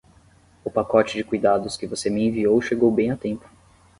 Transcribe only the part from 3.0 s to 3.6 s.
a tempo.